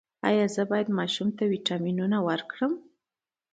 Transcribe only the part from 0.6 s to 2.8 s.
باید ماشوم ته ویټامینونه ورکړم؟